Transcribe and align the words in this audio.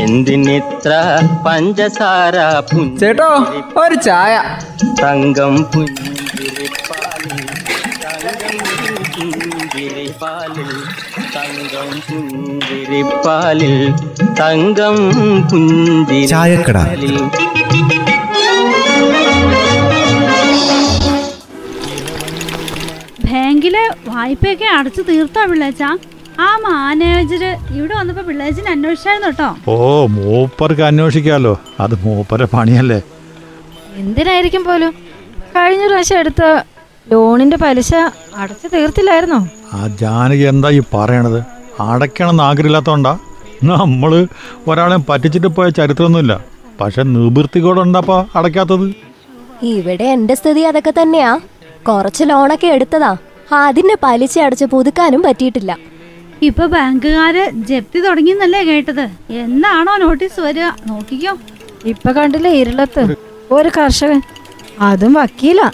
എന്തിനിത്ര 0.00 0.92
പഞ്ചസാര 1.46 2.36
ചേട്ടോ 3.00 3.30
ഒരു 3.82 3.94
ചായ. 3.94 4.34
തങ്കം 5.02 5.54
പുഞ്ചിരിപ്പാലിൽ 5.74 7.38
തങ്കം 8.04 8.56
പുഞ്ചിരിപ്പാലിൽ 9.16 10.70
തങ്കം 11.36 11.88
പുഞ്ചിരിപ്പാലിൽ 12.00 13.76
തങ്കം. 14.40 14.96
പുഞ്ചിരിപ്പാലിൽ 15.50 17.16
ബാങ്കിലെ 23.24 23.84
വായ്പയൊക്കെ 24.08 24.64
അടച്ചു 24.64 25.02
തീർത്താ 25.02 25.42
പിള്ളേച്ച. 25.44 25.82
ആ 26.40 26.56
മാനേജര് 26.56 27.74
ഇവിടെ 27.74 27.94
വന്നപ്പോ 27.94 28.22
പിള്ളേച്ചിനെ 28.22 28.70
അന്വേഷിച്ചായിരുന്നു 28.70 29.28
കേട്ടോ. 29.28 29.70
ഓ 29.70 30.06
മൂപ്പർക്ക് 30.06 30.82
അന്വേഷിക്കാലോ. 30.82 31.60
അത് 31.80 31.94
മൂപ്പരെ 31.94 32.46
പണിയല്ലേ. 32.46 33.02
എന്തിനായിരിക്കും 33.96 34.64
പോലും? 34.64 34.92
കഴിഞ്ഞ 35.56 35.86
പ്രാവശ്യം 35.86 36.18
എടുത്ത 36.18 36.42
ലോണിന്റെ 37.12 37.56
പലിശ 37.56 37.94
അടച്ചു 38.36 38.68
തീർത്തില്ലായിരുന്നോ? 38.68 39.48
ആ 39.72 39.88
ജാനകി 39.88 40.42
എന്താ 40.42 40.68
ഈ 40.70 40.82
പറയണത്? 40.94 41.44
അടയ്ക്കണമെന്ന് 41.80 42.42
ആഗ്രഹമില്ലാത്തോണ്ടാ? 42.42 43.18
നമ്മൾ 43.64 44.26
ഒരാളെ 44.68 44.96
പറ്റിച്ചിട്ട് 44.96 45.46
പോയ 45.46 45.68
ചരിത്രമൊന്നുമില്ല. 45.68 46.44
പക്ഷെ 46.80 47.02
നിവൃത്തികൂടെ 47.02 47.80
ഉണ്ടാപ്പോ 47.80 48.26
അടയ്ക്കാത്തത്. 48.36 48.94
ഇവിടെ 49.62 50.04
എന്റെ 50.04 50.34
സ്ഥിതി 50.34 50.60
അതൊക്കെ 50.60 50.92
തന്നെയാ. 51.02 51.40
കുറച്ച് 51.88 52.24
ലോണൊക്കെ 52.24 52.66
എടുത്തതാ. 52.66 53.16
അതിന്റെ 53.52 53.96
പലിശ 54.02 54.38
അടച്ച് 54.38 54.64
പുതുക്കാനും 54.64 55.22
പറ്റിയിട്ടില്ല. 55.22 55.93
ഇപ്പൊ 56.42 56.66
ബാങ്കുകാര് 56.66 57.50
ജപ്തി 57.50 58.00
തുടങ്ങിയെന്നല്ലേ 58.00 58.62
കേട്ടത്? 58.62 59.32
എന്നാണോ 59.32 59.96
നോട്ടീസ് 59.96 60.40
വരിക. 60.40 60.62
നോക്കിക്കോ. 60.86 61.38
ഇപ്പൊ 61.84 62.12
കണ്ടില്ലേ 62.12 62.50
ഇരുളത്ത്? 62.50 63.16
ഒരു 63.50 63.70
കർഷകൻ. 63.78 64.22
അതും 64.80 65.12
വക്കീല. 65.12 65.72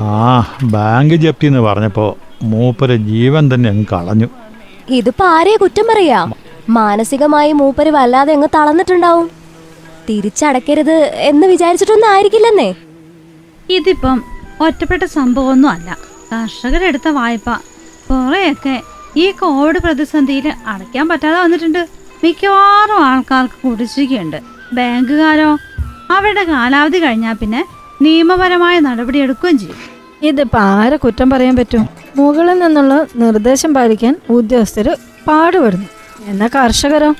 ആ 0.00 0.40
ബാങ്ക് 0.62 1.14
ജപ്തി 1.14 1.46
എന്ന് 1.46 1.58
പറഞ്ഞപ്പോ 1.58 2.18
മൂപ്പര് 2.42 2.96
ജീവൻ 2.96 3.50
തന്നെ 3.54 3.70
അങ്ങ് 3.70 3.84
കളഞ്ഞു. 3.92 4.26
ഇതിപ്പോ 4.88 5.26
ആരെ 5.26 5.56
കുറ്റം 5.56 5.84
പറയാ? 5.94 6.32
മാനസികമായി 6.68 7.52
മൂപ്പര് 7.52 7.90
വല്ലാതെ 7.90 8.32
അങ്ങ് 8.32 8.48
തളർന്നിട്ടുണ്ടാവും. 8.54 9.30
തിരിച്ചടക്കരുത് 10.08 11.14
എന്ന് 11.16 11.46
വിചാരിച്ചിട്ടൊന്നും 11.46 12.10
ആയിരിക്കില്ലെന്നേ. 12.10 12.74
ഇതിപ്പം 13.70 14.24
ഒറ്റപ്പെട്ട 14.60 15.04
സംഭവമൊന്നും 15.04 15.70
അല്ല. 15.70 15.98
കർഷകരെടുത്ത 16.32 17.08
വായ്പ 17.08 17.50
കുറെയൊക്കെ 18.10 18.82
ഈ 19.16 19.30
കോവിഡ് 19.30 19.78
പ്രതിസന്ധിയിൽ 19.78 20.52
അടയ്ക്കാൻ 20.66 21.08
പറ്റാതെ 21.08 21.38
വന്നിട്ടുണ്ട്. 21.40 21.88
മിക്കവാറും 22.24 23.04
ആൾക്കാർക്ക് 23.04 23.68
കുടിശ്ശികയുണ്ട്. 23.68 24.36
ബാങ്കുകാരോ? 24.72 25.50
അവരുടെ 26.10 26.44
കാലാവധി 26.44 26.98
കഴിഞ്ഞാൽ 26.98 27.34
പിന്നെ 27.34 27.66
നിയമപരമായ 28.02 28.78
നടപടി 28.78 29.18
എടുക്കുകയും 29.18 29.58
ചെയ്യും. 29.58 29.76
ഇതിപ്പോൾ 30.22 30.58
ആരെ 30.58 30.96
കുറ്റം 30.96 31.30
പറയാൻ 31.30 31.56
പറ്റും? 31.56 31.88
മുകളിൽ 32.16 32.58
നിന്നുള്ള 32.58 33.06
നിർദ്ദേശം 33.16 33.74
പാലിക്കാൻ 33.74 34.16
ഉദ്യോഗസ്ഥർ 34.30 34.96
പാടുപെടുന്നു. 35.28 35.86
എന്നാൽ 36.26 36.50
കർഷകരോ? 36.56 37.14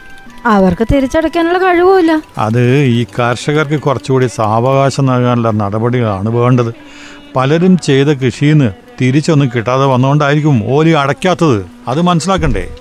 അവർക്ക് 0.44 0.86
തിരിച്ചടയ്ക്കാനുള്ള 0.94 1.58
കഴിവുമില്ല. 1.58 2.22
അത് 2.38 2.76
ഈ 2.78 3.06
കർഷകർക്ക് 3.18 3.80
കുറച്ചുകൂടി 3.82 4.26
സാവകാശം 4.26 5.06
നൽകാനുള്ള 5.06 5.50
നടപടികളാണ് 5.50 6.28
വേണ്ടത്. 6.28 6.72
പലരും 7.36 7.78
ചെയ്ത 7.78 8.06
കൃഷിന്ന് 8.06 8.72
തിരിച്ചൊന്നും 9.00 9.50
കിട്ടാതെ 9.56 9.84
വന്നുകൊണ്ടായിരിക്കും 9.84 10.62
ഓലി 10.66 10.90
അടയ്ക്കാത്തത്. 10.90 11.66
അത് 11.88 12.02
മനസ്സിലാക്കണ്ടേ? 12.02 12.76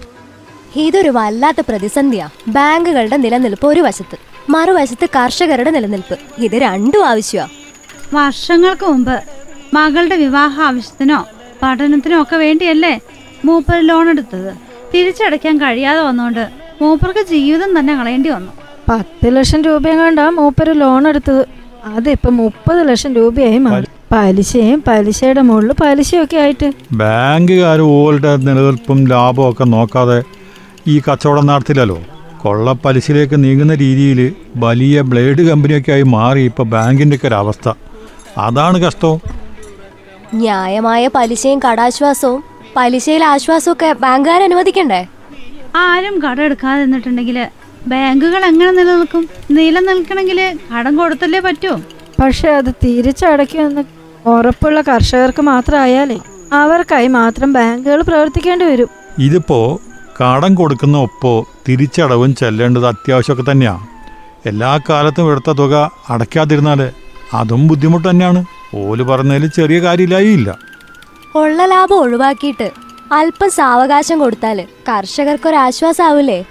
ഇതൊരു 0.75 1.09
വല്ലാത്ത 1.09 1.57
പ്രതിസന്ധിയാ. 1.69 2.29
ബാങ്കുകളുടെ 2.47 3.17
നിലനിൽപ്പ് 3.17 3.67
ഒരു 3.67 3.79
വശത്ത് 3.79 4.17
മറുവശത്ത് 4.49 5.07
കർഷകരുടെ 5.15 5.71
നിലനിൽപ്പ്. 5.71 6.19
ഇത് 6.37 6.55
രണ്ടും 6.55 7.05
ആവശ്യമാ. 7.05 7.47
വർഷങ്ങൾക്ക് 8.13 8.85
മുമ്പ് 8.85 9.23
മകളുടെ 9.73 10.15
വിവാഹ 10.15 10.61
ആവശ്യത്തിനോ 10.61 11.27
പഠനത്തിനോ 11.63 12.21
ഒക്കെ 12.21 12.35
വേണ്ടിയല്ലേ 12.35 12.99
മൂപ്പർ 13.45 13.79
ലോൺ 13.79 14.09
എടുത്തത്? 14.09 14.53
തിരിച്ചടയ്ക്കാൻ 14.93 15.57
കഴിയാതെ 15.57 16.01
വന്നുകൊണ്ട് 16.01 16.49
മൂപ്പർക്ക് 16.81 17.19
ജീവിതം 17.19 17.79
തന്നെ 17.79 17.95
കളയേണ്ടി 17.95 18.29
വന്നു. 18.29 18.51
പത്ത് 18.89 19.35
ലക്ഷം 19.35 19.61
രൂപയെങ്ങാണ്ടാ 19.61 20.29
മൂപ്പര് 20.29 20.81
ലോൺ 20.81 21.07
എടുത്തത്? 21.07 21.45
അതിപ്പോ 21.85 22.29
മുപ്പത് 22.29 22.89
ലക്ഷം 22.89 23.15
രൂപയായി 23.15 23.57
മാറി. 23.57 23.85
പലിശയും 24.11 24.79
പലിശയുടെ 24.87 25.41
മുകളിൽ 25.47 25.71
പലിശയൊക്കെ 25.81 26.37
ആയിട്ട്. 26.37 26.67
ബാങ്കുകാർ 26.91 27.79
ഓളുടെ 27.93 28.31
നിലനിൽപ്പും 28.47 28.99
ലാഭവും 29.11 29.47
ഒക്കെ 29.51 29.65
നോക്കാതെ 29.73 30.17
ഈ 30.93 30.95
കച്ചവടം 31.05 31.45
നടത്തില്ലല്ലോ. 31.51 31.97
കൊള്ളപ്പലിശയിലേക്ക് 32.41 33.37
നീങ്ങുന്ന 33.43 33.75
രീതിയിൽ 33.75 34.19
വലിയ 34.65 35.01
ബ്ലേഡ് 35.11 35.43
കമ്പനിയൊക്കെ 35.49 35.91
ആയി 35.95 36.05
മാറി 36.15 36.41
ഇപ്പോൾ 36.49 36.67
ബാങ്കിന്റെ 36.73 37.15
ഒക്കെ 37.15 37.27
ഒരവസ്ഥ 37.27 37.67
അവസ്ഥ. 37.67 37.67
അതാണ് 38.37 38.77
കഷ്ടവും 38.85 39.19
ന്യായമായ 40.41 41.03
പലിശയും 41.15 41.59
കടാശ്വാസവും 41.65 42.43
പലിശയിൽ 42.77 43.23
ആശ്വാസവും 43.33 43.73
ഒക്കെ 43.73 43.89
ബാങ്കുകാർ 44.03 44.41
അനുവദിക്കണ്ടേ? 44.43 45.01
ആരും 45.83 46.15
കടം 46.25 46.43
എടുക്കാതെ 46.47 46.81
നിന്നിട്ടുണ്ടെങ്കിൽ 46.85 47.37
ബാങ്കുകൾ 47.87 48.41
എങ്ങനെ 48.51 48.71
നിലനിൽക്കും? 48.71 49.23
നിലനിൽക്കണമെങ്കിൽ 49.57 50.39
കടം 50.71 50.93
കൊടുത്തല്ലേ 50.95 51.39
പറ്റൂ. 51.39 51.73
പക്ഷെ 52.19 52.49
അത് 52.49 52.71
തിരിച്ചടയ്ക്കുമെന്ന് 52.83 53.83
ഉറപ്പുള്ള 54.29 54.81
കർഷകർക്ക് 54.81 55.41
മാത്രമായാലേ 55.41 56.19
അവർക്കായി 56.53 57.07
മാത്രം 57.07 57.53
ബാങ്കുകൾ 57.53 58.01
പ്രവർത്തിക്കേണ്ടി 58.01 58.65
വരും. 58.65 58.89
ഇതിപ്പോ 59.17 59.81
കടം 60.21 60.55
കൊടുക്കുന്ന 60.55 60.97
ഒപ്പോ 60.97 61.47
തിരിച്ചടവും 61.69 62.35
ചെല്ലേണ്ടത് 62.35 62.87
അത്യാവശ്യമൊക്കെ 62.87 63.51
തന്നെയാണ് 63.51 63.87
എല്ലാ 64.45 64.79
കാലത്തും 64.89 65.31
എടുത്ത 65.31 65.51
തുക 65.51 65.91
അടയ്ക്കാതിരുന്നാൽ 66.09 66.91
അതും 67.33 67.67
ബുദ്ധിമുട്ട് 67.67 68.09
തന്നെയാണ്. 68.09 68.45
ഓൽ 68.75 69.03
പറഞ്ഞതിൽ 69.03 69.47
ചെറിയ 69.47 69.79
കാര്യമില്ലായില്ല 69.79 70.57
ഉള്ള 71.35 71.65
ലാഭം 71.65 71.99
ഒഴിവാക്കിയിട്ട് 71.99 72.71
അല്പം 73.11 73.51
സാവകാശം 73.51 74.19
കൊടുത്താൽ 74.19 74.65
കർഷകർക്കൊരാശ്വാസാവൂലേ? 74.89 76.45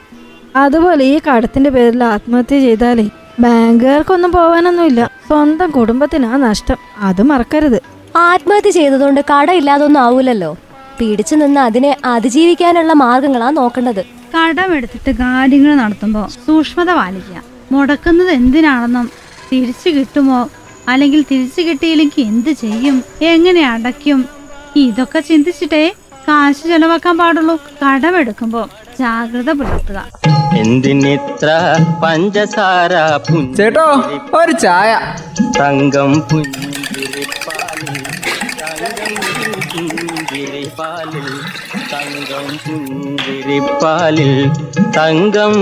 അതുപോലെ 0.57 1.05
ഈ 1.05 1.21
കടത്തിന്റെ 1.29 1.71
പേരിൽ 1.71 2.05
ആത്മഹത്യ 2.05 2.61
ചെയ്താലേ 2.61 3.07
ബാങ്കുകാർക്കൊന്നും 3.41 4.33
പോവാനൊന്നുമില്ല. 4.33 5.11
സ്വന്തം 5.27 5.71
കുടുംബത്തിനാ 5.71 6.37
നഷ്ടം. 6.37 6.77
അത് 6.99 7.23
മറക്കരുത്. 7.23 7.83
ആത്മഹത്യ 8.17 8.71
ചെയ്തതുകൊണ്ട് 8.71 9.21
കടയില്ലാതൊന്നും 9.21 10.01
ആവൂലല്ലോ. 10.01 10.57
പിടിച്ചു 10.99 11.35
നിന്ന് 11.35 11.61
അതിനെ 11.61 11.97
അതിജീവിക്കാനുള്ള 12.05 12.93
മാർഗങ്ങളാ 12.93 13.51
നോക്കേണ്ടത്. 13.51 14.05
കടമെടുത്തിട്ട് 14.05 15.19
കാര്യങ്ങൾ 15.19 15.75
നടത്തുമ്പോൾ 15.75 16.29
സൂക്ഷ്മത 16.29 16.95
പാലിക്കുക. 16.95 17.43
മുടക്കുന്നത് 17.73 18.31
എന്തിനാണെന്നും 18.31 19.11
തിരിച്ചു 19.53 19.89
കിട്ടുമോ? 19.89 20.49
അല്ലെങ്കിൽ 20.89 21.25
തിരിച്ചു 21.31 21.61
കിട്ടിയില്ലെങ്കിൽ 21.61 22.23
എന്ത് 22.23 22.51
ചെയ്യും? 22.51 23.05
എങ്ങനെ 23.23 23.71
അടയ്ക്കും? 23.71 24.25
ഇതൊക്കെ 24.77 25.21
ചിന്തിച്ചിട്ടേ 25.21 25.95
കാശ് 26.29 26.69
ചെലവാക്കാൻ 26.69 27.19
പാടുള്ളൂ. 27.19 27.57
കടമെടുക്കുമ്പോൾ 27.57 28.69
ജാഗ്രത 29.01 29.51
പുലർത്തുക 29.53 29.99
എന്തിനിത്ര 30.59 31.49
പഞ്ചസാര 32.03 32.93
ചേട്ടോ 33.57 33.87
ഒരു 34.39 34.53
ചായ. 34.65 34.91
തങ്കം 35.61 36.13
പുഞ്ചിരിപ്പാലിൽ 36.31 37.97
തങ്കം 38.61 39.27
പുഞ്ചിരിപ്പാലിൽ 39.75 41.29
തങ്കം 41.93 42.47
പുഞ്ചിരിപ്പാലിൽ 42.67 44.33
തങ്കം 44.97 45.55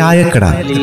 ചായക്കട. 0.00 0.44
പുഞ്ചിരിപ്പാലിൽ 0.44 0.82